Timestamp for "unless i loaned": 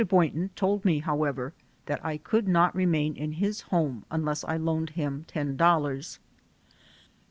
4.09-4.89